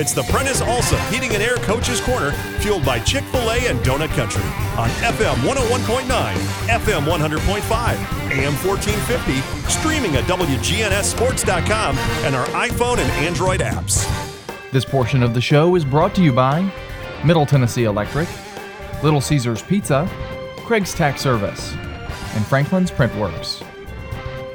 It's 0.00 0.12
the 0.12 0.22
Prentice 0.22 0.60
Allsup 0.60 1.04
Heating 1.12 1.34
and 1.34 1.42
Air 1.42 1.56
Coaches 1.56 2.00
Corner, 2.00 2.30
fueled 2.60 2.84
by 2.84 3.00
Chick 3.00 3.24
fil 3.24 3.50
A 3.50 3.66
and 3.66 3.80
Donut 3.80 4.10
Country 4.10 4.44
on 4.78 4.88
FM 5.02 5.34
101.9, 5.38 6.06
FM 6.68 7.02
100.5, 7.02 8.30
AM 8.30 8.54
1450, 8.64 9.40
streaming 9.68 10.14
at 10.14 10.22
WGNSSports.com, 10.26 11.98
and 11.98 12.36
our 12.36 12.46
iPhone 12.46 12.98
and 12.98 13.10
Android 13.26 13.58
apps. 13.58 14.06
This 14.70 14.84
portion 14.84 15.24
of 15.24 15.34
the 15.34 15.40
show 15.40 15.74
is 15.74 15.84
brought 15.84 16.14
to 16.14 16.22
you 16.22 16.32
by 16.32 16.72
Middle 17.24 17.44
Tennessee 17.44 17.82
Electric, 17.82 18.28
Little 19.02 19.20
Caesars 19.20 19.62
Pizza, 19.62 20.08
Craig's 20.58 20.94
Tax 20.94 21.22
Service, 21.22 21.72
and 22.36 22.46
Franklin's 22.46 22.92
Printworks. 22.92 23.64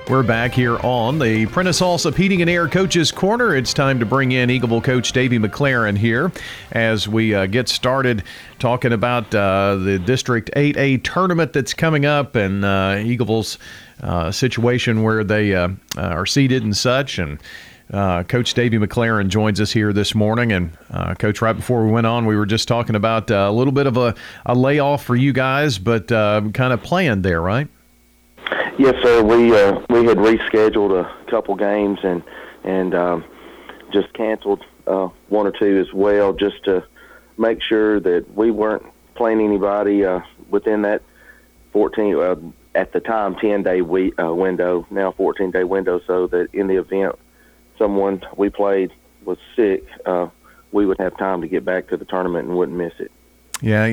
We're 0.10 0.22
back 0.22 0.54
here 0.54 0.78
on 0.80 1.18
the 1.18 1.46
Prentice 1.46 1.80
Allsup 1.80 2.16
Heating 2.16 2.42
and 2.42 2.50
Air 2.50 2.68
Coaches 2.68 3.10
Corner. 3.10 3.56
It's 3.56 3.74
time 3.74 4.00
to 4.02 4.06
bring 4.06 4.34
in 4.34 4.50
Eagleville 4.50 4.84
coach 4.84 5.14
Davy 5.14 5.40
McLaren 5.40 5.98
here 5.98 6.30
as 6.74 7.08
we 7.08 7.34
uh, 7.34 7.46
get 7.46 7.70
started 7.70 8.24
talking 8.60 8.92
about 8.92 9.34
uh, 9.34 9.78
the 9.78 10.00
District 10.00 10.50
8A 10.58 11.06
tournament 11.06 11.54
that's 11.54 11.74
coming 11.74 12.06
up 12.06 12.36
and 12.36 12.66
uh, 12.66 12.96
Eagleville's 12.98 13.58
uh, 14.02 14.30
situation 14.30 15.04
where 15.04 15.24
they 15.24 15.56
uh, 15.56 15.70
are 15.98 16.26
seated 16.26 16.64
and 16.64 16.76
such. 16.76 17.18
And 17.18 17.40
uh, 17.92 18.24
Coach 18.24 18.54
Davy 18.56 18.78
McLaren 18.78 19.30
joins 19.30 19.62
us 19.62 19.72
here 19.72 19.94
this 19.94 20.14
morning. 20.14 20.52
And, 20.52 20.78
Coach, 21.18 21.42
right 21.42 21.54
before 21.54 21.86
we 21.86 21.92
went 21.94 22.08
on, 22.08 22.26
we 22.26 22.36
were 22.36 22.46
just 22.46 22.68
talking 22.68 22.98
about 22.98 23.32
a 23.32 23.52
little 23.52 23.74
bit 23.74 23.88
of 23.88 23.96
a, 23.96 24.16
a 24.46 24.54
layoff 24.54 25.06
for 25.06 25.16
you 25.16 25.32
guys, 25.32 25.78
but 25.80 26.10
kind 26.10 26.74
of 26.74 26.84
planned 26.84 27.24
there, 27.24 27.42
right? 27.42 27.70
Yes, 28.78 28.96
sir. 29.04 29.22
We 29.22 29.56
uh, 29.56 29.82
we 29.90 30.06
had 30.06 30.18
rescheduled 30.18 31.00
a 31.00 31.30
couple 31.30 31.56
games 31.56 32.00
and 32.04 32.24
and 32.64 32.96
um, 32.96 33.24
just 33.92 34.12
canceled 34.14 34.64
uh, 34.88 35.10
one 35.30 35.46
or 35.46 35.52
two 35.52 35.78
as 35.80 35.94
well, 35.94 36.34
just 36.34 36.64
to 36.66 36.84
make 37.38 37.62
sure 37.62 38.00
that 38.00 38.34
we 38.36 38.50
weren't 38.50 38.84
playing 39.14 39.42
anybody 39.42 40.04
uh, 40.04 40.22
within 40.50 40.82
that 40.82 41.04
14 41.72 42.16
uh, 42.16 42.36
at 42.74 42.92
the 42.94 43.00
time 43.00 43.36
10 43.36 43.62
day 43.62 43.82
we, 43.82 44.12
uh, 44.14 44.34
window, 44.34 44.88
now 44.90 45.12
14 45.12 45.52
day 45.52 45.64
window, 45.64 46.02
so 46.08 46.26
that 46.28 46.48
in 46.54 46.66
the 46.66 46.78
event 46.78 47.16
someone 47.78 48.24
we 48.38 48.50
played 48.50 48.92
was 49.24 49.38
sick, 49.56 49.86
uh, 50.08 50.28
we 50.72 50.88
would 50.88 50.98
have 51.00 51.16
time 51.18 51.42
to 51.42 51.48
get 51.48 51.64
back 51.64 51.88
to 51.90 51.98
the 51.98 52.06
tournament 52.06 52.48
and 52.48 52.58
wouldn't 52.58 52.78
miss 52.78 52.94
it. 52.98 53.12
Yeah, 53.64 53.86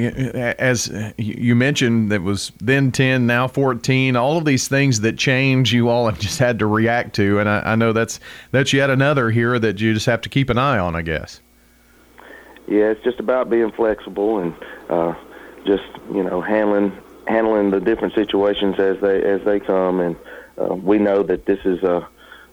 as 0.58 0.92
you 1.16 1.54
mentioned, 1.54 2.10
that 2.10 2.22
was 2.22 2.50
then 2.60 2.90
10, 2.90 3.28
now 3.28 3.46
14. 3.46 4.16
All 4.16 4.36
of 4.36 4.44
these 4.44 4.66
things 4.66 5.02
that 5.02 5.16
change, 5.16 5.72
you 5.72 5.88
all 5.88 6.06
have 6.06 6.18
just 6.18 6.40
had 6.40 6.58
to 6.58 6.66
react 6.66 7.14
to, 7.14 7.38
and 7.38 7.48
I, 7.48 7.60
I 7.60 7.74
know 7.76 7.92
that's 7.92 8.18
that's 8.50 8.72
yet 8.72 8.90
another 8.90 9.30
here 9.30 9.60
that 9.60 9.80
you 9.80 9.94
just 9.94 10.06
have 10.06 10.22
to 10.22 10.28
keep 10.28 10.50
an 10.50 10.58
eye 10.58 10.76
on, 10.76 10.96
I 10.96 11.02
guess. 11.02 11.40
Yeah, 12.66 12.86
it's 12.86 13.04
just 13.04 13.20
about 13.20 13.48
being 13.48 13.70
flexible 13.70 14.40
and 14.40 14.56
uh, 14.88 15.14
just 15.64 15.84
you 16.12 16.24
know 16.24 16.40
handling 16.40 16.90
handling 17.28 17.70
the 17.70 17.78
different 17.78 18.14
situations 18.14 18.74
as 18.80 19.00
they 19.00 19.22
as 19.22 19.44
they 19.44 19.60
come, 19.60 20.00
and 20.00 20.16
uh, 20.60 20.74
we 20.74 20.98
know 20.98 21.22
that 21.22 21.46
this 21.46 21.60
is 21.64 21.80
a 21.84 22.08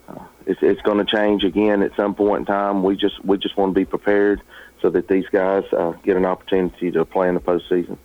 uh, 0.08 0.24
it's, 0.46 0.62
it's 0.62 0.82
going 0.84 1.04
to 1.04 1.06
change 1.06 1.44
again 1.44 1.82
at 1.82 1.96
some 1.96 2.14
point 2.14 2.42
in 2.42 2.46
time. 2.46 2.84
We 2.84 2.96
just 2.96 3.26
we 3.26 3.40
just 3.40 3.58
want 3.58 3.72
to 3.72 3.80
be 3.80 3.86
prepared 3.86 4.44
so 4.82 4.90
that 4.90 5.08
these 5.08 5.26
guys 5.32 5.64
uh, 5.74 5.92
get 6.04 6.18
an 6.18 6.26
opportunity 6.26 6.92
to 6.92 7.06
play 7.06 7.28
in 7.28 7.36
the 7.36 7.42
postseason. 7.42 7.98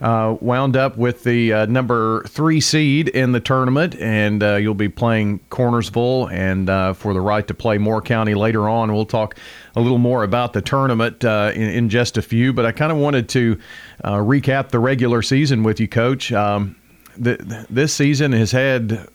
Uh, 0.00 0.36
wound 0.40 0.76
up 0.76 0.96
with 0.96 1.22
the 1.22 1.52
uh, 1.52 1.66
number 1.66 2.24
three 2.24 2.60
seed 2.60 3.08
in 3.08 3.32
the 3.32 3.40
tournament, 3.40 3.94
and 3.96 4.42
uh, 4.42 4.56
you'll 4.56 4.74
be 4.74 4.88
playing 4.88 5.38
Cornersville 5.50 6.30
and 6.32 6.68
uh, 6.68 6.92
for 6.94 7.14
the 7.14 7.20
right 7.20 7.46
to 7.46 7.54
play 7.54 7.78
Moore 7.78 8.02
County 8.02 8.34
later 8.34 8.68
on. 8.68 8.92
We'll 8.92 9.06
talk 9.06 9.36
a 9.76 9.80
little 9.80 9.98
more 9.98 10.24
about 10.24 10.52
the 10.52 10.60
tournament 10.60 11.24
uh, 11.24 11.52
in, 11.54 11.70
in, 11.70 11.88
just 11.88 12.18
a 12.18 12.22
few, 12.22 12.52
but 12.52 12.66
I 12.66 12.72
kind 12.72 12.90
of 12.90 12.98
wanted 12.98 13.28
to 13.30 13.58
uh, 14.02 14.16
recap 14.16 14.70
the 14.70 14.80
regular 14.80 15.22
season 15.22 15.62
with 15.62 15.78
you, 15.78 15.86
Coach. 15.86 16.32
Um, 16.32 16.74
the, 17.16 17.66
this 17.70 17.94
season 17.94 18.32
has 18.32 18.50
had 18.50 19.08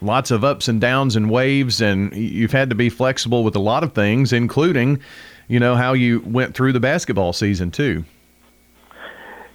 lots 0.00 0.30
of 0.30 0.44
ups 0.44 0.68
and 0.68 0.80
downs 0.80 1.16
and 1.16 1.28
waves, 1.28 1.80
and 1.80 2.14
you've 2.14 2.52
had 2.52 2.70
to 2.70 2.76
be 2.76 2.88
flexible 2.88 3.42
with 3.42 3.56
a 3.56 3.60
lot 3.60 3.82
of 3.82 3.92
things, 3.92 4.32
including 4.32 5.00
you 5.48 5.60
know 5.60 5.76
how 5.76 5.92
you 5.92 6.20
went 6.20 6.54
through 6.54 6.72
the 6.72 6.80
basketball 6.80 7.32
season 7.32 7.70
too. 7.70 8.04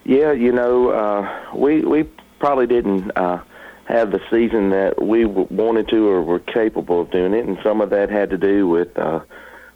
Yeah, 0.04 0.32
you 0.32 0.52
know, 0.52 0.90
uh, 0.90 1.56
we 1.56 1.82
we 1.82 2.04
probably 2.40 2.68
didn't 2.68 3.12
uh, 3.16 3.42
have 3.86 4.12
the 4.12 4.22
season 4.32 4.72
that 4.72 5.02
we 5.02 5.26
wanted 5.26 5.90
to 5.90 6.08
or 6.08 6.22
were 6.22 6.40
capable 6.40 7.02
of 7.02 7.12
doing 7.12 7.34
it, 7.34 7.46
and 7.46 7.58
some 7.64 7.82
of 7.82 7.90
that 7.92 8.10
had 8.10 8.30
to 8.32 8.38
do 8.38 8.68
with 8.68 8.98
uh, 8.98 9.20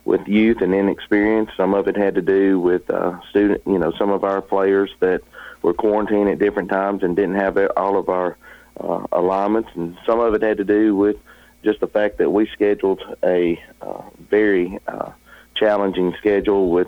with 0.06 0.28
youth 0.28 0.62
and 0.62 0.74
inexperience. 0.74 1.52
Some 1.56 1.74
of 1.74 1.88
it 1.88 1.98
had 1.98 2.16
to 2.16 2.22
do 2.22 2.60
with 2.60 2.90
uh, 2.90 3.20
student, 3.30 3.62
you 3.66 3.78
know, 3.78 3.92
some 3.98 4.12
of 4.12 4.24
our 4.24 4.42
players 4.42 4.92
that 5.00 5.22
were 5.62 5.74
quarantined 5.74 6.30
at 6.30 6.40
different 6.40 6.70
times 6.70 7.04
and 7.04 7.16
didn't 7.16 7.36
have 7.36 7.58
all 7.76 7.98
of 7.98 8.10
our 8.10 8.38
uh, 8.80 9.06
alignments, 9.12 9.70
and 9.76 9.98
some 10.06 10.20
of 10.20 10.34
it 10.34 10.42
had 10.42 10.58
to 10.58 10.64
do 10.64 10.96
with 10.96 11.18
just 11.64 11.80
the 11.80 11.88
fact 11.88 12.18
that 12.20 12.30
we 12.30 12.48
scheduled 12.48 13.02
a 13.24 13.62
uh, 13.82 14.02
very 14.30 14.80
uh, 14.88 15.12
challenging 15.56 16.14
schedule 16.18 16.70
with 16.70 16.88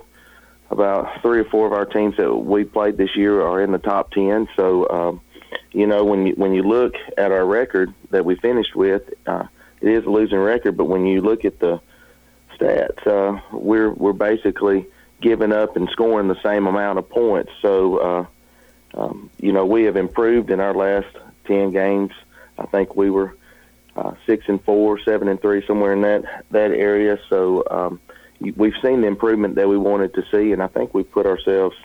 about 0.69 1.21
three 1.21 1.39
or 1.39 1.45
four 1.45 1.65
of 1.65 1.73
our 1.73 1.85
teams 1.85 2.17
that 2.17 2.33
we 2.33 2.65
played 2.65 2.97
this 2.97 3.15
year 3.15 3.41
are 3.41 3.61
in 3.61 3.71
the 3.71 3.77
top 3.77 4.11
ten. 4.11 4.47
So, 4.55 4.89
um, 4.89 5.21
you 5.71 5.87
know, 5.87 6.03
when 6.03 6.27
you 6.27 6.33
when 6.33 6.53
you 6.53 6.63
look 6.63 6.95
at 7.17 7.31
our 7.31 7.45
record 7.45 7.93
that 8.09 8.25
we 8.25 8.35
finished 8.35 8.75
with, 8.75 9.03
uh, 9.25 9.45
it 9.81 9.89
is 9.89 10.05
a 10.05 10.09
losing 10.09 10.39
record. 10.39 10.75
But 10.75 10.85
when 10.85 11.05
you 11.05 11.21
look 11.21 11.45
at 11.45 11.59
the 11.59 11.79
stats, 12.57 13.07
uh, 13.07 13.39
we're 13.53 13.91
we're 13.91 14.13
basically 14.13 14.85
giving 15.21 15.53
up 15.53 15.77
and 15.77 15.89
scoring 15.89 16.27
the 16.27 16.41
same 16.43 16.67
amount 16.67 16.99
of 16.99 17.09
points. 17.09 17.51
So, 17.61 17.97
uh, 17.97 18.25
um, 18.93 19.29
you 19.39 19.51
know, 19.53 19.65
we 19.65 19.83
have 19.83 19.95
improved 19.95 20.51
in 20.51 20.59
our 20.59 20.73
last 20.73 21.15
ten 21.45 21.71
games. 21.71 22.11
I 22.59 22.65
think 22.65 22.95
we 22.95 23.09
were 23.09 23.37
uh, 23.95 24.15
six 24.25 24.49
and 24.49 24.61
four, 24.63 24.99
seven 24.99 25.29
and 25.29 25.41
three, 25.41 25.65
somewhere 25.65 25.93
in 25.93 26.01
that 26.01 26.43
that 26.51 26.71
area. 26.71 27.19
So. 27.29 27.63
Um, 27.71 28.01
we've 28.39 28.73
seen 28.83 29.01
the 29.01 29.07
improvement 29.07 29.55
that 29.55 29.67
we 29.67 29.77
wanted 29.77 30.13
to 30.15 30.23
see, 30.31 30.51
and 30.51 30.61
I 30.61 30.67
think 30.67 30.93
we've 30.93 31.09
put 31.09 31.25
ourselves 31.25 31.75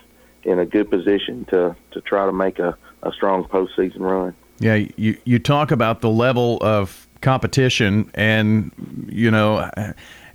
in 0.44 0.58
a 0.58 0.66
good 0.66 0.90
position 0.90 1.44
to 1.46 1.76
to 1.92 2.00
try 2.00 2.26
to 2.26 2.32
make 2.32 2.58
a, 2.58 2.76
a 3.02 3.12
strong 3.12 3.44
postseason 3.44 4.00
run. 4.00 4.34
Yeah, 4.58 4.86
you 4.96 5.16
you 5.24 5.38
talk 5.38 5.70
about 5.70 6.00
the 6.00 6.10
level 6.10 6.58
of 6.60 7.08
competition, 7.20 8.10
and 8.14 8.72
you 9.08 9.30
know, 9.30 9.70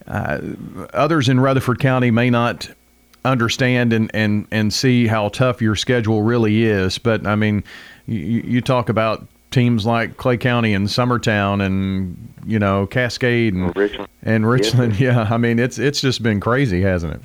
uh, 0.07 0.39
others 0.93 1.29
in 1.29 1.39
Rutherford 1.39 1.79
County 1.79 2.11
may 2.11 2.29
not 2.29 2.69
understand 3.25 3.93
and, 3.93 4.09
and, 4.13 4.47
and 4.51 4.73
see 4.73 5.07
how 5.07 5.29
tough 5.29 5.61
your 5.61 5.75
schedule 5.75 6.21
really 6.21 6.63
is. 6.63 6.97
But 6.97 7.27
I 7.27 7.35
mean, 7.35 7.63
you, 8.05 8.17
you 8.17 8.61
talk 8.61 8.89
about 8.89 9.27
teams 9.51 9.85
like 9.85 10.17
Clay 10.17 10.37
County 10.37 10.73
and 10.73 10.87
Summertown 10.87 11.65
and 11.65 12.33
you 12.45 12.59
know 12.59 12.87
Cascade 12.87 13.53
and 13.53 13.75
Richland. 13.75 14.09
And 14.23 14.47
Richland, 14.47 14.99
yes. 14.99 15.01
yeah. 15.15 15.33
I 15.33 15.37
mean, 15.37 15.59
it's 15.59 15.79
it's 15.79 16.01
just 16.01 16.23
been 16.23 16.39
crazy, 16.39 16.81
hasn't 16.81 17.13
it? 17.13 17.21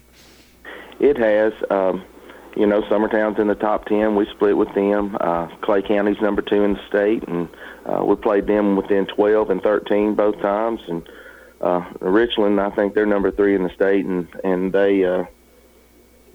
It 1.00 1.18
has. 1.18 1.52
Um, 1.70 2.04
you 2.56 2.66
know, 2.66 2.82
Summertown's 2.82 3.38
in 3.38 3.48
the 3.48 3.54
top 3.54 3.86
ten. 3.86 4.14
We 4.14 4.26
split 4.26 4.56
with 4.56 4.72
them. 4.74 5.16
Uh, 5.20 5.48
Clay 5.62 5.82
County's 5.82 6.20
number 6.20 6.42
two 6.42 6.62
in 6.62 6.74
the 6.74 6.86
state, 6.86 7.24
and 7.26 7.48
uh, 7.86 8.04
we 8.04 8.14
played 8.16 8.46
them 8.46 8.76
within 8.76 9.06
twelve 9.06 9.50
and 9.50 9.62
thirteen 9.62 10.14
both 10.14 10.40
times. 10.40 10.80
And 10.86 11.08
uh, 11.60 11.84
Richland, 12.00 12.60
I 12.60 12.70
think 12.70 12.94
they're 12.94 13.06
number 13.06 13.30
three 13.30 13.54
in 13.54 13.62
the 13.62 13.70
state, 13.70 14.04
and 14.04 14.28
and 14.44 14.72
they 14.72 15.04
uh, 15.04 15.24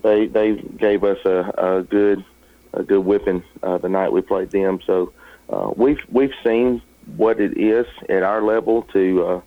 they 0.01 0.27
they 0.27 0.55
gave 0.55 1.03
us 1.03 1.19
a, 1.25 1.51
a 1.57 1.83
good 1.83 2.25
a 2.73 2.83
good 2.83 3.05
whipping 3.05 3.43
uh, 3.63 3.77
the 3.77 3.89
night 3.89 4.11
we 4.11 4.21
played 4.21 4.51
them. 4.51 4.79
So 4.85 5.13
uh, 5.49 5.71
we've 5.75 6.01
we've 6.09 6.33
seen 6.43 6.81
what 7.15 7.39
it 7.39 7.57
is 7.57 7.85
at 8.09 8.23
our 8.23 8.41
level 8.41 8.83
to 8.93 9.25
uh, 9.25 9.41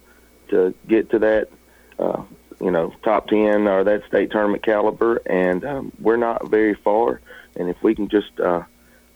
to 0.48 0.74
get 0.88 1.10
to 1.10 1.18
that 1.18 1.48
uh, 1.98 2.22
you 2.60 2.70
know 2.70 2.92
top 3.02 3.28
ten 3.28 3.68
or 3.68 3.84
that 3.84 4.06
state 4.06 4.30
tournament 4.30 4.62
caliber, 4.62 5.16
and 5.26 5.64
um, 5.64 5.92
we're 6.00 6.16
not 6.16 6.48
very 6.48 6.74
far. 6.74 7.20
And 7.56 7.68
if 7.68 7.82
we 7.82 7.94
can 7.94 8.08
just 8.08 8.38
uh, 8.40 8.62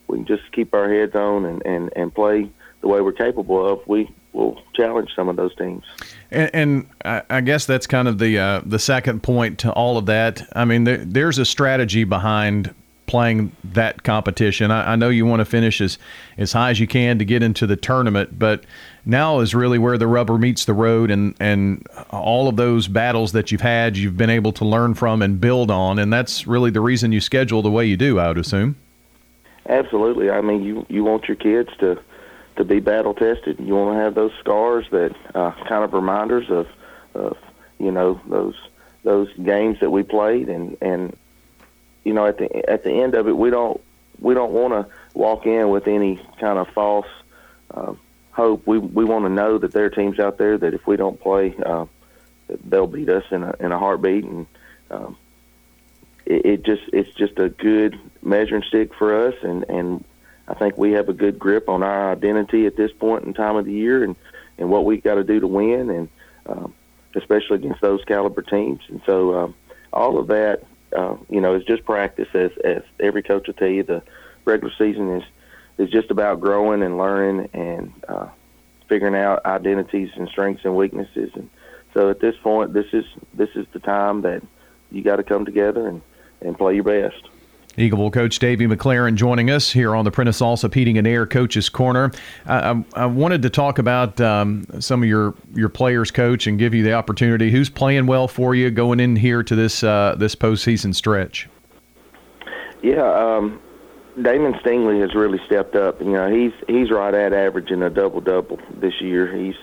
we 0.07 0.17
can 0.17 0.25
just 0.25 0.51
keep 0.51 0.73
our 0.73 0.91
heads 0.91 1.15
on 1.15 1.45
and, 1.45 1.65
and, 1.65 1.91
and 1.95 2.13
play 2.13 2.49
the 2.81 2.87
way 2.87 3.01
we're 3.01 3.11
capable 3.11 3.65
of, 3.65 3.87
we 3.87 4.09
will 4.33 4.61
challenge 4.73 5.09
some 5.15 5.29
of 5.29 5.35
those 5.35 5.55
teams. 5.55 5.83
And, 6.29 6.49
and 6.53 7.23
I 7.29 7.41
guess 7.41 7.65
that's 7.65 7.87
kind 7.87 8.07
of 8.07 8.19
the 8.19 8.37
uh, 8.37 8.61
the 8.65 8.79
second 8.79 9.23
point 9.23 9.59
to 9.59 9.71
all 9.71 9.97
of 9.97 10.05
that. 10.07 10.47
I 10.53 10.65
mean, 10.65 10.83
there, 10.83 10.97
there's 10.97 11.37
a 11.39 11.45
strategy 11.45 12.03
behind 12.03 12.75
playing 13.07 13.51
that 13.63 14.03
competition. 14.03 14.71
I, 14.71 14.93
I, 14.93 14.95
know 14.95 15.09
you 15.09 15.25
want 15.25 15.41
to 15.41 15.45
finish 15.45 15.79
as, 15.81 15.97
as 16.37 16.53
high 16.53 16.71
as 16.71 16.79
you 16.79 16.87
can 16.87 17.19
to 17.19 17.25
get 17.25 17.43
into 17.43 17.67
the 17.67 17.75
tournament, 17.75 18.39
but 18.39 18.63
now 19.05 19.39
is 19.39 19.53
really 19.53 19.77
where 19.77 19.97
the 19.97 20.07
rubber 20.07 20.37
meets 20.37 20.65
the 20.65 20.73
road, 20.73 21.11
and, 21.11 21.35
and 21.39 21.87
all 22.09 22.47
of 22.47 22.55
those 22.55 22.87
battles 22.87 23.31
that 23.33 23.51
you've 23.51 23.61
had, 23.61 23.97
you've 23.97 24.17
been 24.17 24.29
able 24.29 24.51
to 24.53 24.65
learn 24.65 24.93
from 24.93 25.21
and 25.21 25.39
build 25.39 25.69
on, 25.69 25.99
and 25.99 26.11
that's 26.11 26.47
really 26.47 26.71
the 26.71 26.81
reason 26.81 27.11
you 27.11 27.21
schedule 27.21 27.61
the 27.61 27.71
way 27.71 27.85
you 27.85 27.97
do. 27.97 28.19
I 28.19 28.29
would 28.29 28.37
assume. 28.37 28.75
Absolutely. 29.67 30.29
I 30.29 30.41
mean, 30.41 30.63
you 30.63 30.85
you 30.89 31.03
want 31.03 31.27
your 31.27 31.37
kids 31.37 31.69
to 31.79 31.99
to 32.55 32.63
be 32.63 32.79
battle 32.79 33.13
tested. 33.13 33.59
You 33.59 33.75
want 33.75 33.97
to 33.97 34.03
have 34.03 34.15
those 34.15 34.31
scars 34.39 34.85
that 34.91 35.15
uh, 35.33 35.51
kind 35.67 35.83
of 35.83 35.93
reminders 35.93 36.49
of 36.49 36.67
of 37.13 37.37
you 37.79 37.91
know 37.91 38.19
those 38.29 38.55
those 39.03 39.27
games 39.43 39.79
that 39.79 39.89
we 39.89 40.03
played, 40.03 40.49
and 40.49 40.77
and 40.81 41.15
you 42.05 42.13
know 42.13 42.25
at 42.25 42.37
the 42.37 42.69
at 42.69 42.83
the 42.83 42.91
end 42.91 43.15
of 43.15 43.27
it, 43.27 43.35
we 43.35 43.49
don't 43.49 43.81
we 44.19 44.33
don't 44.33 44.53
want 44.53 44.73
to 44.73 44.93
walk 45.13 45.45
in 45.45 45.69
with 45.69 45.87
any 45.87 46.21
kind 46.39 46.57
of 46.57 46.69
false 46.69 47.07
uh, 47.73 47.93
hope. 48.31 48.65
We 48.65 48.77
we 48.77 49.03
want 49.03 49.25
to 49.25 49.29
know 49.29 49.57
that 49.57 49.73
there 49.73 49.85
are 49.85 49.89
teams 49.89 50.19
out 50.19 50.37
there 50.37 50.57
that 50.57 50.73
if 50.73 50.87
we 50.87 50.95
don't 50.95 51.19
play, 51.19 51.55
uh, 51.65 51.85
they'll 52.65 52.87
beat 52.87 53.09
us 53.09 53.25
in 53.31 53.43
a 53.43 53.55
in 53.59 53.71
a 53.71 53.79
heartbeat, 53.79 54.23
and 54.23 54.45
um, 54.91 55.17
it, 56.25 56.45
it 56.45 56.63
just 56.63 56.83
it's 56.93 57.13
just 57.15 57.37
a 57.39 57.49
good 57.49 57.99
measuring 58.21 58.63
stick 58.63 58.93
for 58.93 59.27
us, 59.27 59.35
and 59.41 59.65
and 59.67 60.05
I 60.47 60.53
think 60.53 60.77
we 60.77 60.91
have 60.93 61.09
a 61.09 61.13
good 61.13 61.39
grip 61.39 61.67
on 61.67 61.83
our 61.83 62.11
identity 62.11 62.65
at 62.67 62.75
this 62.75 62.91
point 62.91 63.25
in 63.25 63.33
time 63.33 63.55
of 63.55 63.65
the 63.65 63.73
year, 63.73 64.03
and 64.03 64.15
and 64.57 64.69
what 64.69 64.85
we 64.85 64.97
got 64.97 65.15
to 65.15 65.23
do 65.23 65.39
to 65.39 65.47
win, 65.47 65.89
and 65.89 66.09
um, 66.45 66.73
especially 67.15 67.55
against 67.55 67.81
those 67.81 68.03
caliber 68.05 68.43
teams, 68.43 68.81
and 68.89 69.01
so 69.05 69.35
um, 69.35 69.55
all 69.91 70.19
of 70.19 70.27
that, 70.27 70.63
uh, 70.95 71.17
you 71.29 71.41
know, 71.41 71.55
it's 71.55 71.65
just 71.65 71.85
practice. 71.85 72.27
As 72.33 72.51
as 72.63 72.83
every 72.99 73.23
coach 73.23 73.47
will 73.47 73.53
tell 73.53 73.67
you, 73.67 73.83
the 73.83 74.01
regular 74.45 74.73
season 74.77 75.17
is 75.17 75.23
is 75.77 75.89
just 75.89 76.11
about 76.11 76.39
growing 76.39 76.81
and 76.81 76.97
learning 76.97 77.49
and 77.53 77.93
uh, 78.07 78.27
figuring 78.87 79.15
out 79.15 79.45
identities 79.45 80.09
and 80.15 80.29
strengths 80.29 80.63
and 80.63 80.75
weaknesses. 80.75 81.31
And 81.33 81.49
so 81.93 82.09
at 82.09 82.19
this 82.19 82.35
point, 82.41 82.73
this 82.73 82.87
is 82.93 83.05
this 83.33 83.49
is 83.55 83.65
the 83.73 83.79
time 83.79 84.21
that 84.21 84.41
you 84.91 85.03
got 85.03 85.17
to 85.17 85.23
come 85.23 85.45
together 85.45 85.87
and 85.87 86.01
and 86.41 86.57
play 86.57 86.75
your 86.75 86.83
best. 86.83 87.29
Eagleville 87.77 88.13
coach 88.13 88.39
Davy 88.39 88.67
McLaren 88.67 89.15
joining 89.15 89.51
us 89.51 89.71
here 89.71 89.95
on 89.95 90.05
the 90.05 90.11
Prentice 90.11 90.39
Allsup 90.39 90.73
Heating 90.73 90.97
and 90.97 91.05
Air 91.05 91.25
Coaches 91.25 91.67
Corner. 91.67 92.11
I, 92.45 92.83
I 92.93 93.05
wanted 93.05 93.41
to 93.41 93.49
talk 93.49 93.79
about 93.79 94.19
um, 94.21 94.65
some 94.79 95.03
of 95.03 95.09
your 95.09 95.35
your 95.53 95.69
players, 95.69 96.11
coach, 96.11 96.47
and 96.47 96.57
give 96.57 96.73
you 96.73 96.83
the 96.83 96.93
opportunity. 96.93 97.51
Who's 97.51 97.69
playing 97.69 98.07
well 98.07 98.27
for 98.27 98.55
you 98.55 98.71
going 98.71 98.99
in 98.99 99.15
here 99.15 99.43
to 99.43 99.55
this 99.55 99.83
uh, 99.83 100.15
this 100.17 100.35
postseason 100.35 100.95
stretch? 100.95 101.49
Yeah, 102.81 103.03
um, 103.03 103.59
Damon 104.21 104.53
Stingley 104.55 105.01
has 105.01 105.13
really 105.13 105.41
stepped 105.45 105.75
up. 105.75 105.99
You 105.99 106.11
know, 106.11 106.29
he's 106.29 106.53
he's 106.67 106.91
right 106.91 107.13
at 107.13 107.33
averaging 107.33 107.83
a 107.83 107.89
double 107.89 108.21
double 108.21 108.59
this 108.71 109.01
year. 109.01 109.35
He's 109.35 109.55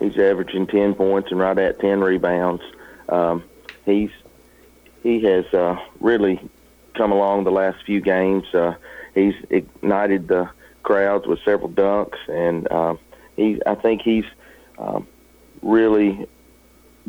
he's 0.00 0.18
averaging 0.18 0.66
ten 0.66 0.94
points 0.94 1.30
and 1.30 1.38
right 1.38 1.58
at 1.58 1.78
ten 1.78 2.00
rebounds. 2.00 2.62
Um, 3.08 3.44
he's 3.84 4.10
he 5.04 5.22
has 5.22 5.44
uh, 5.54 5.76
really 6.00 6.40
come 7.00 7.12
along 7.12 7.44
the 7.44 7.50
last 7.50 7.78
few 7.86 8.00
games. 8.00 8.44
Uh, 8.52 8.74
he's 9.14 9.34
ignited 9.48 10.28
the 10.28 10.50
crowds 10.82 11.26
with 11.26 11.38
several 11.44 11.70
dunks, 11.70 12.18
and 12.28 12.70
uh, 12.70 12.94
he 13.36 13.60
I 13.66 13.74
think 13.74 14.02
he's 14.02 14.26
uh, 14.78 15.00
really 15.62 16.26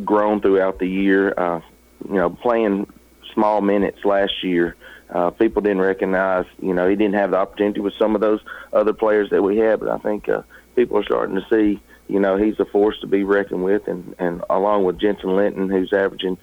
grown 0.06 0.42
throughout 0.42 0.80
the 0.80 0.88
year. 0.88 1.34
Uh, 1.38 1.62
you 2.08 2.16
know, 2.16 2.30
playing 2.30 2.92
small 3.34 3.62
minutes 3.62 4.04
last 4.06 4.44
year 4.44 4.76
uh, 5.12 5.30
people 5.30 5.62
didn't 5.62 5.82
recognize, 5.82 6.46
you 6.62 6.74
know, 6.74 6.88
he 6.88 6.96
didn't 6.96 7.16
have 7.16 7.32
the 7.32 7.38
opportunity 7.38 7.82
with 7.82 7.94
some 8.00 8.16
of 8.16 8.22
those 8.22 8.40
other 8.72 8.94
players 8.94 9.30
that 9.32 9.44
we 9.44 9.58
had. 9.58 9.80
But 9.80 9.90
I 9.90 9.98
think 9.98 10.30
uh, 10.30 10.44
people 10.76 10.98
are 10.98 11.04
starting 11.04 11.36
to 11.36 11.46
see, 11.50 11.82
you 12.08 12.20
know, 12.20 12.38
he's 12.38 12.60
a 12.60 12.66
force 12.66 12.98
to 13.02 13.08
be 13.08 13.24
reckoned 13.24 13.64
with, 13.64 13.88
and 13.88 14.16
and 14.20 14.44
along 14.50 14.86
with 14.86 15.00
Jensen 15.00 15.36
Linton, 15.36 15.70
who's 15.70 15.92
averaging 15.92 16.38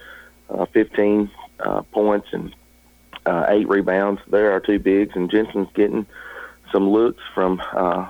uh, 0.50 0.67
15 0.67 1.31
uh, 1.61 1.83
points 1.93 2.29
and 2.33 2.55
uh, 3.28 3.46
eight 3.48 3.69
rebounds. 3.69 4.20
There 4.28 4.52
are 4.52 4.60
two 4.60 4.78
bigs, 4.78 5.14
and 5.14 5.30
Jensen's 5.30 5.69
getting 5.75 6.06
some 6.72 6.88
looks 6.88 7.22
from 7.34 7.62
uh, 7.72 8.08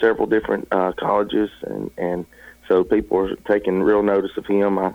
several 0.00 0.26
different 0.26 0.68
uh, 0.72 0.92
colleges, 0.92 1.50
and 1.62 1.90
and 1.98 2.26
so 2.66 2.82
people 2.82 3.18
are 3.18 3.36
taking 3.36 3.82
real 3.82 4.02
notice 4.02 4.36
of 4.36 4.46
him. 4.46 4.78
I, 4.78 4.94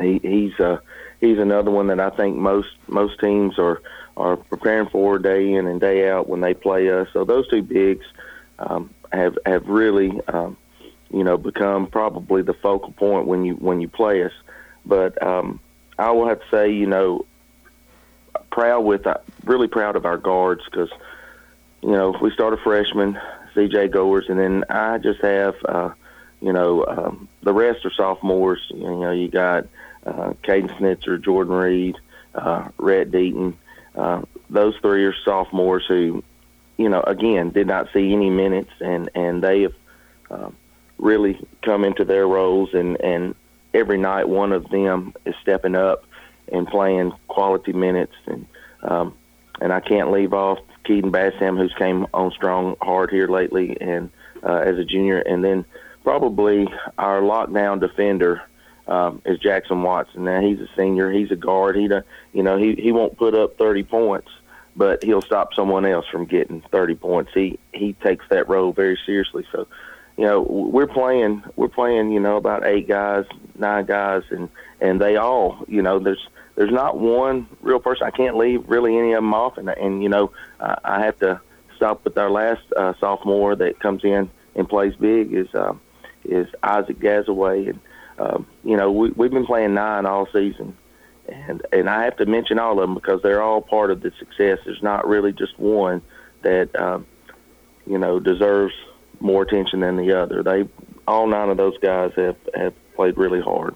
he, 0.00 0.18
he's 0.22 0.58
uh, 0.58 0.78
he's 1.20 1.38
another 1.38 1.70
one 1.70 1.88
that 1.88 2.00
I 2.00 2.10
think 2.10 2.36
most 2.36 2.70
most 2.88 3.20
teams 3.20 3.58
are 3.58 3.82
are 4.16 4.36
preparing 4.36 4.88
for 4.88 5.18
day 5.18 5.52
in 5.52 5.66
and 5.66 5.80
day 5.80 6.08
out 6.08 6.28
when 6.28 6.40
they 6.40 6.54
play 6.54 6.90
us. 6.90 7.08
So 7.12 7.24
those 7.24 7.48
two 7.48 7.62
bigs 7.62 8.06
um, 8.58 8.90
have 9.12 9.36
have 9.44 9.66
really 9.68 10.20
um, 10.28 10.56
you 11.12 11.24
know 11.24 11.36
become 11.36 11.86
probably 11.86 12.42
the 12.42 12.54
focal 12.54 12.92
point 12.92 13.26
when 13.26 13.44
you 13.44 13.54
when 13.54 13.80
you 13.80 13.88
play 13.88 14.22
us. 14.24 14.32
But 14.86 15.22
um, 15.22 15.60
I 15.98 16.10
will 16.10 16.26
have 16.26 16.40
to 16.40 16.46
say 16.50 16.72
you 16.72 16.86
know 16.86 17.26
proud 18.52 18.82
with 18.82 19.06
uh, 19.06 19.16
really 19.44 19.66
proud 19.66 19.96
of 19.96 20.06
our 20.06 20.18
guards 20.18 20.62
because 20.66 20.90
you 21.82 21.90
know 21.90 22.16
we 22.20 22.30
start 22.30 22.54
a 22.54 22.58
freshman 22.58 23.18
C.J. 23.54 23.88
Goers 23.88 24.26
and 24.28 24.38
then 24.38 24.64
I 24.70 24.98
just 24.98 25.20
have 25.22 25.56
uh, 25.64 25.90
you 26.40 26.52
know 26.52 26.86
um, 26.86 27.28
the 27.42 27.52
rest 27.52 27.84
are 27.84 27.92
sophomores. 27.92 28.60
You 28.70 28.96
know 28.96 29.10
you 29.10 29.28
got 29.28 29.66
uh, 30.06 30.34
Caden 30.44 30.70
Snitzer, 30.78 31.20
Jordan 31.20 31.54
Reed, 31.54 31.96
uh, 32.34 32.68
Rhett 32.78 33.10
Deaton. 33.10 33.54
Uh, 33.94 34.22
those 34.48 34.76
three 34.78 35.04
are 35.04 35.14
sophomores 35.24 35.84
who, 35.86 36.22
you 36.76 36.88
know, 36.88 37.02
again 37.02 37.50
did 37.50 37.66
not 37.66 37.88
see 37.92 38.12
any 38.12 38.30
minutes, 38.30 38.72
and 38.80 39.10
and 39.14 39.42
they 39.42 39.62
have 39.62 39.74
uh, 40.30 40.50
really 40.98 41.38
come 41.62 41.84
into 41.84 42.04
their 42.04 42.26
roles, 42.26 42.74
and 42.74 43.00
and 43.00 43.34
every 43.74 43.98
night 43.98 44.28
one 44.28 44.52
of 44.52 44.68
them 44.70 45.14
is 45.24 45.34
stepping 45.40 45.74
up 45.74 46.04
and 46.50 46.66
playing 46.66 47.12
quality 47.28 47.72
minutes, 47.72 48.14
and 48.26 48.46
um, 48.82 49.14
and 49.60 49.72
I 49.72 49.80
can't 49.80 50.10
leave 50.10 50.32
off 50.32 50.58
Keaton 50.84 51.10
Bassam, 51.12 51.56
who's 51.56 51.74
came 51.78 52.06
on 52.12 52.30
strong 52.32 52.76
hard 52.80 53.10
here 53.10 53.28
lately, 53.28 53.76
and 53.80 54.10
uh, 54.42 54.56
as 54.56 54.78
a 54.78 54.84
junior, 54.84 55.18
and 55.20 55.44
then 55.44 55.64
probably 56.02 56.66
our 56.98 57.20
lockdown 57.20 57.80
defender 57.80 58.42
um, 58.86 59.22
is 59.24 59.38
Jackson 59.38 59.82
Watson. 59.82 60.24
Now 60.24 60.40
he's 60.40 60.60
a 60.60 60.68
senior. 60.76 61.10
He's 61.10 61.30
a 61.30 61.36
guard. 61.36 61.76
He, 61.76 61.88
you 62.32 62.42
know, 62.42 62.56
he 62.58 62.74
he 62.74 62.92
won't 62.92 63.16
put 63.16 63.34
up 63.34 63.56
30 63.58 63.84
points, 63.84 64.28
but 64.76 65.02
he'll 65.02 65.22
stop 65.22 65.54
someone 65.54 65.86
else 65.86 66.06
from 66.10 66.24
getting 66.24 66.62
30 66.72 66.94
points. 66.96 67.30
He 67.34 67.58
he 67.72 67.92
takes 67.94 68.24
that 68.30 68.48
role 68.48 68.72
very 68.72 68.98
seriously. 69.06 69.46
So, 69.52 69.66
you 70.16 70.24
know, 70.24 70.42
we're 70.42 70.86
playing 70.86 71.42
we're 71.56 71.68
playing 71.68 72.12
you 72.12 72.20
know 72.20 72.36
about 72.36 72.66
eight 72.66 72.88
guys, 72.88 73.24
nine 73.56 73.86
guys, 73.86 74.22
and 74.30 74.48
and 74.80 75.00
they 75.00 75.16
all 75.16 75.64
you 75.68 75.82
know 75.82 75.98
there's 75.98 76.28
there's 76.54 76.72
not 76.72 76.98
one 76.98 77.48
real 77.60 77.80
person. 77.80 78.06
I 78.06 78.10
can't 78.10 78.36
leave 78.36 78.68
really 78.68 78.96
any 78.96 79.12
of 79.12 79.18
them 79.18 79.34
off, 79.34 79.58
and 79.58 79.68
and 79.68 80.02
you 80.02 80.08
know 80.08 80.32
I, 80.60 80.76
I 80.84 81.04
have 81.04 81.18
to 81.20 81.40
stop 81.76 82.04
with 82.04 82.16
our 82.18 82.30
last 82.30 82.62
uh, 82.76 82.92
sophomore 83.00 83.56
that 83.56 83.80
comes 83.80 84.04
in 84.04 84.30
and 84.54 84.68
plays 84.68 84.94
big 84.96 85.32
is 85.32 85.52
uh, 85.54 85.74
is 86.24 86.46
Isaac 86.62 86.98
Gazaway 86.98 87.70
and 87.70 87.80
um, 88.18 88.46
you 88.64 88.76
know, 88.76 88.90
we, 88.90 89.10
we've 89.10 89.30
been 89.30 89.46
playing 89.46 89.74
nine 89.74 90.06
all 90.06 90.26
season, 90.32 90.76
and 91.28 91.64
and 91.72 91.88
I 91.88 92.04
have 92.04 92.16
to 92.18 92.26
mention 92.26 92.58
all 92.58 92.72
of 92.72 92.88
them 92.88 92.94
because 92.94 93.20
they're 93.22 93.42
all 93.42 93.60
part 93.60 93.90
of 93.90 94.00
the 94.00 94.12
success. 94.18 94.58
There's 94.64 94.82
not 94.82 95.06
really 95.08 95.32
just 95.32 95.58
one 95.58 96.02
that 96.42 96.74
um, 96.78 97.06
you 97.86 97.98
know 97.98 98.20
deserves 98.20 98.74
more 99.22 99.42
attention 99.42 99.80
than 99.80 99.96
the 99.96 100.12
other. 100.12 100.42
They 100.42 100.68
all 101.06 101.26
nine 101.26 101.48
of 101.48 101.56
those 101.56 101.78
guys 101.78 102.12
have 102.16 102.36
have 102.54 102.74
played 102.94 103.16
really 103.16 103.40
hard. 103.40 103.74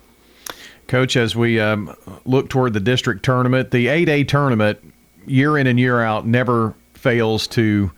Coach, 0.88 1.16
as 1.16 1.34
we 1.34 1.58
um, 1.58 1.94
look 2.24 2.48
toward 2.48 2.72
the 2.72 2.80
district 2.80 3.24
tournament, 3.24 3.72
the 3.72 3.86
8A 3.86 4.28
tournament, 4.28 4.78
year 5.26 5.58
in 5.58 5.66
and 5.66 5.80
year 5.80 6.00
out, 6.00 6.26
never 6.26 6.74
fails 6.94 7.48
to 7.48 7.90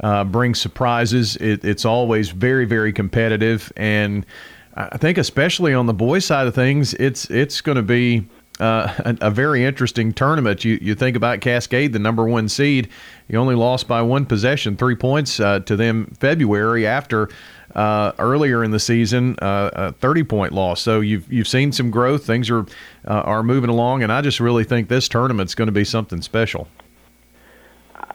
uh, 0.00 0.24
bring 0.24 0.54
surprises. 0.54 1.36
It, 1.36 1.64
it's 1.64 1.86
always 1.86 2.30
very, 2.30 2.66
very 2.66 2.92
competitive, 2.92 3.72
and 3.76 4.26
I 4.74 4.98
think 4.98 5.18
especially 5.18 5.72
on 5.72 5.86
the 5.86 5.94
boys' 5.94 6.26
side 6.26 6.46
of 6.46 6.54
things, 6.54 6.94
it's 6.94 7.30
it's 7.30 7.60
going 7.60 7.76
to 7.76 7.82
be 7.82 8.26
uh, 8.60 8.94
a, 9.04 9.16
a, 9.22 9.30
very 9.30 9.64
interesting 9.64 10.12
tournament. 10.12 10.64
You 10.64 10.78
you 10.80 10.94
think 10.94 11.16
about 11.16 11.40
Cascade, 11.40 11.92
the 11.92 11.98
number 11.98 12.24
one 12.26 12.48
seed, 12.48 12.88
you 13.28 13.38
only 13.38 13.54
lost 13.54 13.88
by 13.88 14.02
one 14.02 14.26
possession, 14.26 14.76
three 14.76 14.96
points 14.96 15.40
uh, 15.40 15.60
to 15.60 15.76
them 15.76 16.14
February 16.18 16.86
after 16.86 17.28
uh, 17.74 18.12
earlier 18.18 18.62
in 18.62 18.70
the 18.70 18.78
season 18.78 19.36
uh, 19.40 19.70
a 19.72 19.92
thirty 19.92 20.22
point 20.22 20.52
loss. 20.52 20.80
So 20.80 21.00
you've 21.00 21.30
you've 21.32 21.48
seen 21.48 21.72
some 21.72 21.90
growth. 21.90 22.24
Things 22.24 22.50
are 22.50 22.60
uh, 23.06 23.22
are 23.22 23.42
moving 23.42 23.70
along, 23.70 24.02
and 24.02 24.12
I 24.12 24.20
just 24.20 24.40
really 24.40 24.64
think 24.64 24.88
this 24.88 25.08
tournament's 25.08 25.54
going 25.54 25.66
to 25.66 25.72
be 25.72 25.84
something 25.84 26.22
special. 26.22 26.68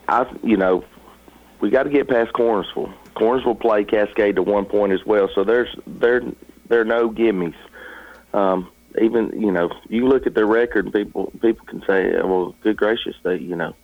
I 0.08 0.26
you 0.44 0.58
know 0.58 0.84
we 1.60 1.70
got 1.70 1.84
to 1.84 1.90
get 1.90 2.08
past 2.08 2.32
Cornersville. 2.34 2.94
Cornersville 3.16 3.60
play 3.60 3.84
Cascade 3.84 4.36
to 4.38 4.44
one 4.44 4.66
point 4.66 4.94
as 4.94 5.06
well, 5.06 5.30
so 5.36 5.44
there's 5.44 5.76
there 5.86 6.22
there 6.70 6.82
are 6.82 6.86
no 6.86 7.10
gimmies. 7.10 7.56
Um, 8.34 8.70
even 9.02 9.40
you 9.40 9.52
know, 9.52 9.72
you 9.88 10.08
look 10.08 10.28
at 10.28 10.34
their 10.34 10.46
record, 10.46 10.86
and 10.86 10.94
people 10.94 11.32
people 11.42 11.66
can 11.66 11.82
say, 11.86 12.12
"Well, 12.22 12.56
good 12.62 12.78
gracious, 12.78 13.16
they 13.24 13.38
you 13.38 13.56
know, 13.56 13.76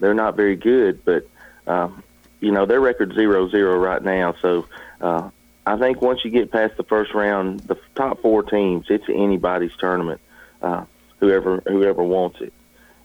they're 0.00 0.14
not 0.14 0.36
very 0.36 0.56
good." 0.56 1.04
But 1.04 1.28
um, 1.66 2.02
you 2.40 2.52
know, 2.52 2.66
their 2.66 2.80
record's 2.80 3.14
zero 3.14 3.48
zero 3.48 3.76
right 3.78 4.02
now. 4.02 4.34
So 4.40 4.66
uh, 5.00 5.30
I 5.66 5.76
think 5.76 6.02
once 6.02 6.24
you 6.24 6.30
get 6.30 6.50
past 6.50 6.76
the 6.76 6.84
first 6.84 7.14
round, 7.14 7.60
the 7.60 7.78
top 7.94 8.20
four 8.20 8.42
teams, 8.42 8.86
it's 8.88 9.04
anybody's 9.08 9.74
tournament. 9.76 10.20
Uh, 10.60 10.84
whoever 11.20 11.62
whoever 11.66 12.02
wants 12.02 12.40
it, 12.40 12.52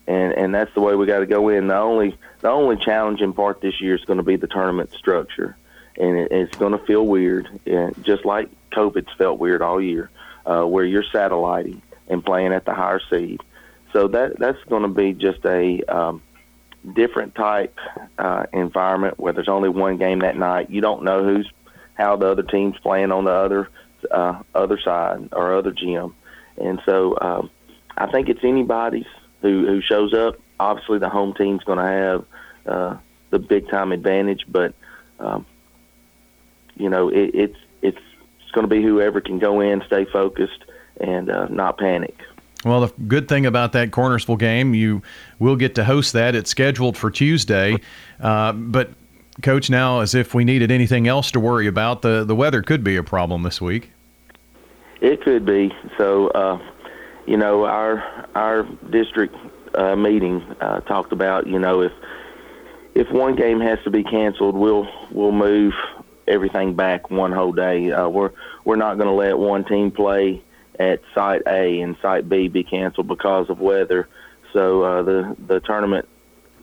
and 0.08 0.34
and 0.34 0.54
that's 0.54 0.74
the 0.74 0.82
way 0.82 0.96
we 0.96 1.06
got 1.06 1.20
to 1.20 1.26
go 1.26 1.50
in. 1.50 1.68
The 1.68 1.78
only 1.78 2.18
the 2.42 2.50
only 2.50 2.78
challenging 2.78 3.34
part 3.34 3.62
this 3.62 3.80
year 3.80 3.96
is 3.96 4.04
going 4.06 4.18
to 4.18 4.24
be 4.24 4.36
the 4.36 4.48
tournament 4.48 4.92
structure, 4.92 5.56
and 5.98 6.18
it, 6.18 6.32
it's 6.32 6.58
going 6.58 6.72
to 6.72 6.84
feel 6.86 7.06
weird, 7.06 7.48
and 7.66 8.04
just 8.04 8.26
like 8.26 8.50
COVID's 8.72 9.14
felt 9.18 9.40
weird 9.40 9.62
all 9.62 9.82
year, 9.82 10.10
uh, 10.50 10.64
where 10.64 10.86
you're 10.86 11.06
satelliting. 11.12 11.82
and 12.08 12.24
playing 12.24 12.54
at 12.54 12.66
the 12.66 12.74
higher 12.74 13.02
seed. 13.10 13.42
So 13.94 14.08
that 14.10 14.40
that's 14.40 14.64
going 14.70 14.84
to 14.84 14.88
be 14.88 15.14
just 15.14 15.44
a 15.46 15.82
um, 15.84 16.22
different 16.96 17.36
type 17.36 17.78
uh, 18.18 18.46
environment 18.54 19.20
where 19.20 19.34
there's 19.34 19.50
only 19.50 19.70
one 19.70 19.98
game 19.98 20.20
that 20.20 20.38
night. 20.38 20.70
You 20.70 20.82
don't 20.82 21.04
know 21.04 21.24
who's 21.24 21.50
how 21.96 22.16
the 22.16 22.28
other 22.28 22.44
team's 22.44 22.78
playing 22.80 23.12
on 23.12 23.26
the 23.26 23.32
other 23.32 23.70
uh, 24.12 24.42
other 24.54 24.80
side 24.80 25.30
or 25.32 25.56
other 25.56 25.72
gym, 25.72 26.16
and 26.58 26.82
so 26.86 27.18
um, 27.20 27.50
I 27.98 28.12
think 28.12 28.30
it's 28.30 28.44
anybody's 28.44 29.08
who 29.42 29.66
who 29.66 29.82
shows 29.82 30.14
up. 30.14 30.40
Obviously, 30.60 31.00
the 31.00 31.10
home 31.10 31.34
team's 31.34 31.64
going 31.64 31.80
to 31.80 31.84
have 31.84 32.26
uh, 32.66 32.98
the 33.30 33.40
big 33.40 33.70
time 33.70 33.92
advantage, 33.92 34.46
but 34.48 34.74
um, 35.20 35.46
you 36.76 36.90
know 36.90 37.10
it, 37.10 37.32
it's 37.34 37.58
it's 38.48 38.54
going 38.54 38.64
to 38.64 38.74
be 38.74 38.82
whoever 38.82 39.20
can 39.20 39.40
go 39.40 39.60
in, 39.60 39.84
stay 39.88 40.06
focused, 40.06 40.64
and 41.02 41.30
uh, 41.30 41.48
not 41.50 41.78
panic. 41.78 42.18
Well, 42.64 42.80
the 42.80 42.94
good 43.04 43.28
thing 43.28 43.46
about 43.46 43.74
that 43.74 43.92
Cornersville 43.92 44.40
game, 44.40 44.74
you 44.74 45.02
will 45.38 45.58
get 45.58 45.76
to 45.76 45.84
host 45.84 46.14
that. 46.14 46.34
It's 46.34 46.50
scheduled 46.50 46.96
for 46.96 47.12
Tuesday, 47.12 47.76
uh, 48.22 48.54
but 48.54 48.92
coach, 49.44 49.70
now 49.70 50.00
as 50.00 50.16
if 50.16 50.34
we 50.34 50.46
needed 50.46 50.72
anything 50.72 51.10
else 51.10 51.30
to 51.32 51.42
worry 51.42 51.68
about, 51.68 52.04
the 52.04 52.24
the 52.24 52.36
weather 52.36 52.62
could 52.62 52.86
be 52.86 52.96
a 52.96 53.04
problem 53.04 53.44
this 53.44 53.60
week. 53.60 53.92
It 55.02 55.22
could 55.22 55.46
be. 55.46 55.74
So, 55.98 56.30
uh, 56.30 56.58
you 57.26 57.36
know, 57.36 57.66
our 57.66 58.30
our 58.34 58.64
district 58.90 59.36
uh, 59.76 59.98
meeting 59.98 60.42
uh, 60.62 60.80
talked 60.82 61.12
about, 61.12 61.48
you 61.48 61.60
know, 61.60 61.82
if 61.82 61.92
if 62.96 63.12
one 63.12 63.36
game 63.36 63.60
has 63.60 63.78
to 63.84 63.90
be 63.90 64.06
canceled, 64.06 64.56
we'll 64.56 64.88
we'll 65.12 65.34
move 65.34 65.74
everything 66.28 66.76
back 66.76 67.10
one 67.10 67.32
whole 67.32 67.54
day. 67.54 67.92
Uh, 67.92 68.08
we're 68.08 68.32
we're 68.66 68.76
not 68.76 68.98
going 68.98 69.08
to 69.08 69.14
let 69.14 69.38
one 69.38 69.64
team 69.66 69.92
play 69.92 70.44
at 70.80 71.02
site 71.16 71.42
A 71.48 71.82
and 71.82 71.96
site 72.02 72.30
B 72.30 72.48
be 72.48 72.64
canceled 72.64 73.08
because 73.08 73.50
of 73.50 73.60
weather. 73.60 74.08
So 74.54 74.84
uh, 74.84 75.02
the 75.04 75.36
the 75.48 75.60
tournament 75.60 76.08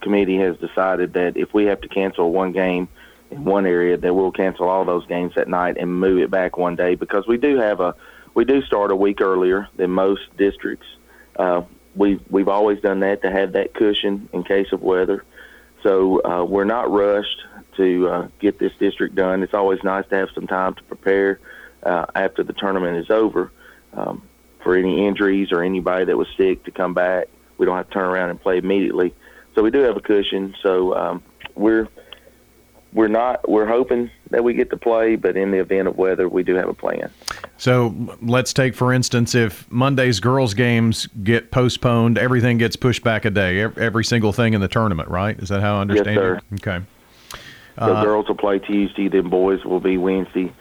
committee 0.00 0.36
has 0.38 0.56
decided 0.58 1.14
that 1.14 1.36
if 1.36 1.54
we 1.54 1.64
have 1.64 1.80
to 1.80 1.88
cancel 1.88 2.30
one 2.30 2.52
game 2.52 2.88
in 3.30 3.44
one 3.44 3.66
area, 3.66 3.96
that 3.96 4.14
we'll 4.14 4.32
cancel 4.32 4.68
all 4.68 4.84
those 4.84 5.06
games 5.06 5.34
that 5.34 5.48
night 5.48 5.76
and 5.78 5.98
move 5.98 6.18
it 6.18 6.30
back 6.30 6.56
one 6.56 6.76
day 6.76 6.94
because 6.94 7.26
we 7.26 7.38
do 7.38 7.56
have 7.56 7.80
a 7.80 7.94
we 8.34 8.44
do 8.44 8.62
start 8.62 8.90
a 8.90 8.96
week 8.96 9.20
earlier 9.20 9.68
than 9.76 9.90
most 9.90 10.22
districts. 10.36 10.86
Uh, 11.36 11.62
we 11.94 12.20
we've 12.30 12.48
always 12.48 12.80
done 12.80 13.00
that 13.00 13.22
to 13.22 13.30
have 13.30 13.52
that 13.52 13.74
cushion 13.74 14.28
in 14.32 14.44
case 14.44 14.72
of 14.72 14.82
weather. 14.82 15.24
So 15.82 16.22
uh, 16.24 16.44
we're 16.44 16.64
not 16.64 16.90
rushed 16.90 17.42
to 17.76 18.08
uh, 18.08 18.28
get 18.38 18.58
this 18.58 18.72
district 18.78 19.14
done. 19.14 19.42
It's 19.42 19.54
always 19.54 19.82
nice 19.82 20.06
to 20.08 20.16
have 20.16 20.28
some 20.34 20.46
time 20.46 20.74
to 20.74 20.82
prepare 20.84 21.40
uh, 21.82 22.06
after 22.14 22.42
the 22.42 22.52
tournament 22.52 22.96
is 22.96 23.10
over 23.10 23.52
um, 23.92 24.22
for 24.62 24.76
any 24.76 25.06
injuries 25.06 25.52
or 25.52 25.62
anybody 25.62 26.04
that 26.06 26.16
was 26.16 26.28
sick 26.36 26.64
to 26.64 26.70
come 26.70 26.94
back. 26.94 27.28
We 27.58 27.66
don't 27.66 27.76
have 27.76 27.88
to 27.88 27.92
turn 27.92 28.04
around 28.04 28.30
and 28.30 28.40
play 28.40 28.58
immediately. 28.58 29.14
So 29.54 29.62
we 29.62 29.70
do 29.70 29.80
have 29.80 29.96
a 29.96 30.00
cushion. 30.00 30.54
So 30.62 30.94
um, 30.96 31.22
we're 31.54 31.88
we're 32.92 33.08
not 33.08 33.48
we're 33.48 33.66
hoping 33.66 34.10
that 34.30 34.42
we 34.42 34.54
get 34.54 34.70
to 34.70 34.76
play, 34.76 35.16
but 35.16 35.36
in 35.36 35.50
the 35.50 35.58
event 35.58 35.88
of 35.88 35.96
weather, 35.96 36.28
we 36.28 36.42
do 36.42 36.54
have 36.54 36.68
a 36.68 36.74
plan. 36.74 37.10
So 37.56 37.94
let's 38.22 38.52
take 38.52 38.74
for 38.74 38.92
instance 38.92 39.34
if 39.34 39.70
Monday's 39.70 40.20
girls 40.20 40.54
games 40.54 41.06
get 41.22 41.50
postponed, 41.50 42.18
everything 42.18 42.58
gets 42.58 42.76
pushed 42.76 43.04
back 43.04 43.24
a 43.24 43.30
day, 43.30 43.60
every 43.60 44.04
single 44.04 44.32
thing 44.32 44.54
in 44.54 44.60
the 44.60 44.68
tournament, 44.68 45.08
right? 45.08 45.38
Is 45.38 45.50
that 45.50 45.60
how 45.60 45.76
I 45.76 45.80
understand 45.82 46.16
yes, 46.16 46.22
sir. 46.22 46.34
it? 46.36 46.66
Okay. 46.66 46.84
So 47.78 47.94
uh, 47.94 48.04
girls 48.04 48.28
will 48.28 48.36
play 48.36 48.58
Tuesday, 48.58 49.08
then 49.08 49.28
boys 49.28 49.64
will 49.64 49.80
be 49.80 49.96
Wednesday, 49.98 50.52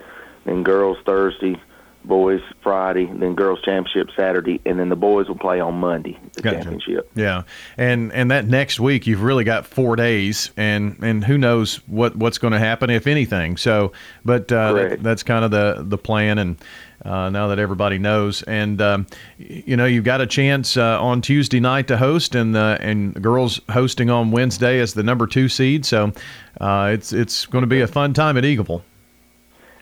then 0.46 0.64
girls 0.64 0.98
Thursday, 1.06 1.62
boys 2.06 2.42
Friday, 2.62 3.06
then 3.06 3.36
girls 3.36 3.62
championship 3.62 4.10
Saturday, 4.16 4.60
and 4.66 4.80
then 4.80 4.90
the 4.90 4.96
boys 4.96 5.28
will 5.28 5.38
play 5.38 5.60
on 5.60 5.76
Monday 5.76 6.20
the 6.34 6.42
gotcha. 6.42 6.58
championship. 6.58 7.12
Yeah, 7.16 7.44
and 7.78 8.12
and 8.14 8.32
that 8.32 8.46
next 8.46 8.80
week 8.80 9.08
you've 9.08 9.22
really 9.22 9.44
got 9.44 9.66
four 9.66 9.96
days, 9.96 10.52
and 10.58 10.98
and 11.02 11.24
who 11.24 11.38
knows 11.38 11.78
what 11.88 12.16
what's 12.16 12.38
going 12.38 12.54
to 12.54 12.60
happen 12.60 12.90
if 12.90 13.08
anything. 13.08 13.58
So, 13.58 13.92
but 14.26 14.52
uh, 14.52 14.74
that, 14.74 15.04
that's 15.04 15.24
kind 15.24 15.46
of 15.46 15.52
the 15.52 15.84
the 15.86 15.98
plan, 15.98 16.38
and. 16.40 16.58
Uh, 17.04 17.30
now 17.30 17.48
that 17.48 17.60
everybody 17.60 17.98
knows, 17.98 18.44
and 18.44 18.82
um, 18.82 19.06
you 19.38 19.76
know 19.76 19.86
you've 19.86 20.06
got 20.06 20.22
a 20.22 20.28
chance 20.28 20.78
uh, 20.78 21.02
on 21.02 21.22
Tuesday 21.22 21.60
night 21.60 21.88
to 21.90 21.98
host, 21.98 22.34
and 22.34 22.56
uh, 22.56 22.78
and 22.80 23.22
girls 23.22 23.60
hosting 23.70 24.10
on 24.10 24.32
Wednesday 24.32 24.80
as 24.80 24.94
the 24.94 25.04
number 25.04 25.28
two 25.28 25.50
seed. 25.50 25.86
So 25.86 26.14
uh, 26.62 26.92
it's 26.94 27.12
it's 27.12 27.46
going 27.46 27.64
to 27.64 27.68
be 27.68 27.82
a 27.82 27.88
fun 27.88 28.14
time 28.14 28.38
at 28.38 28.46
Eagleville. 28.46 28.84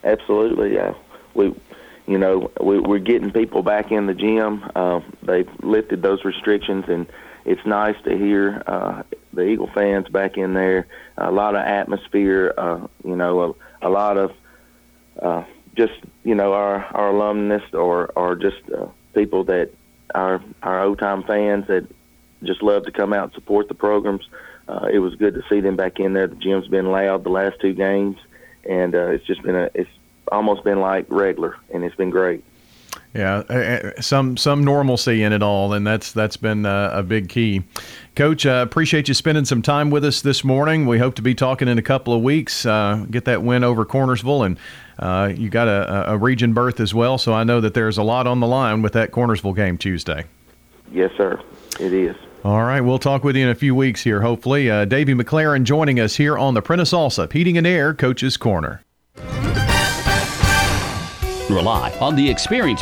Absolutely, 0.04 0.74
yeah. 0.74 0.96
We 1.36 1.54
you 2.08 2.18
know, 2.18 2.52
we, 2.60 2.80
we're 2.80 3.00
getting 3.00 3.32
people 3.32 3.64
back 3.64 3.92
in 3.92 4.06
the 4.06 4.14
gym. 4.14 4.70
Uh, 4.76 5.00
they've 5.24 5.50
lifted 5.62 6.02
those 6.02 6.26
restrictions, 6.26 6.86
and 6.88 7.08
it's 7.46 7.66
nice 7.66 7.96
to 8.04 8.18
hear 8.18 8.62
uh, 8.68 9.04
the 9.34 9.44
Eagle 9.44 9.70
fans 9.74 10.10
back 10.10 10.38
in 10.38 10.54
there. 10.54 10.88
A 11.18 11.32
lot 11.32 11.56
of 11.56 11.62
atmosphere, 11.62 12.54
uh, 12.58 12.86
you 13.06 13.16
know, 13.16 13.56
a, 13.82 13.88
a 13.88 13.90
lot 13.90 14.18
of 14.18 14.34
uh, 15.22 15.44
just 15.76 15.94
you 16.24 16.36
know 16.36 16.54
our 16.54 16.84
our 16.96 17.10
alumnus 17.10 17.64
or 17.74 18.12
or 18.16 18.36
just 18.36 18.62
uh, 18.76 18.88
people 19.14 19.44
that 19.46 19.72
our 20.14 20.42
our 20.64 20.84
old 20.84 21.00
time 21.00 21.24
fans 21.24 21.68
that 21.68 21.88
just 22.44 22.64
love 22.64 22.84
to 22.86 22.92
come 22.92 23.14
out 23.14 23.26
and 23.26 23.34
support 23.34 23.68
the 23.68 23.74
programs. 23.74 24.28
Uh, 24.68 24.88
it 24.92 25.00
was 25.00 25.16
good 25.16 25.34
to 25.34 25.44
see 25.50 25.60
them 25.60 25.76
back 25.76 26.00
in 26.00 26.14
there. 26.14 26.28
The 26.28 26.36
gym's 26.36 26.68
been 26.68 26.92
loud 26.92 27.24
the 27.24 27.30
last 27.30 27.60
two 27.60 27.74
games, 27.74 28.18
and 28.68 28.96
uh, 28.96 29.08
it's 29.08 29.26
just 29.26 29.42
been 29.44 29.56
a 29.56 29.70
it's 29.74 29.90
almost 30.32 30.64
been 30.64 30.80
like 30.80 31.06
regular, 31.10 31.58
and 31.74 31.84
it's 31.84 31.96
been 31.96 32.10
great. 32.10 32.44
Yeah, 33.14 33.44
uh, 33.50 33.54
uh, 33.54 34.02
some 34.02 34.38
some 34.38 34.64
normalcy 34.64 35.24
in 35.24 35.34
it 35.34 35.44
all, 35.44 35.74
and 35.74 35.86
that's 35.86 36.14
that's 36.14 36.38
been 36.38 36.66
uh, 36.66 36.92
a 36.94 37.04
big 37.04 37.28
key. 37.28 37.64
Coach, 38.16 38.46
uh, 38.46 38.64
appreciate 38.66 39.10
you 39.10 39.14
spending 39.14 39.44
some 39.44 39.62
time 39.62 39.90
with 39.90 40.06
us 40.06 40.22
this 40.22 40.46
morning. 40.46 40.86
We 40.86 40.98
hope 40.98 41.16
to 41.16 41.22
be 41.22 41.36
talking 41.36 41.68
in 41.68 41.78
a 41.78 41.82
couple 41.82 42.14
of 42.14 42.22
weeks. 42.22 42.66
Uh, 42.66 43.06
get 43.12 43.26
that 43.26 43.44
win 43.44 43.66
over 43.66 43.86
Cornersville, 43.86 44.46
and 44.46 44.58
uh, 44.98 45.34
you 45.36 45.50
got 45.50 45.68
a, 45.68 46.12
a, 46.12 46.18
region 46.18 46.54
berth 46.54 46.80
as 46.80 46.94
well. 46.94 47.18
So 47.18 47.34
I 47.34 47.44
know 47.44 47.60
that 47.60 47.74
there's 47.74 47.98
a 47.98 48.04
lot 48.04 48.28
on 48.28 48.40
the 48.40 48.48
line 48.48 48.82
with 48.82 48.94
that 48.94 49.12
Cornersville 49.12 49.56
game 49.56 49.78
Tuesday. 49.78 50.26
Yes, 50.92 51.12
sir. 51.18 51.42
It 51.82 51.92
is. 51.92 52.16
All 52.46 52.64
right, 52.64 52.82
we'll 52.82 53.00
talk 53.00 53.24
with 53.24 53.36
you 53.36 53.44
in 53.44 53.50
a 53.50 53.56
few 53.56 53.76
weeks 53.76 54.04
here. 54.04 54.22
Hopefully, 54.22 54.66
Davy 54.86 55.14
McLaren 55.14 55.64
joining 55.64 56.00
us 56.00 56.16
here 56.16 56.38
on 56.38 56.54
the 56.54 56.62
Prentice 56.62 56.94
Allsup 56.94 57.34
Heating 57.34 57.58
and 57.58 57.68
Air 57.68 57.94
Coach's 57.94 58.38
Corner 58.38 58.84
rely 61.52 61.92
on 62.00 62.16
the 62.16 62.30
experience 62.30 62.82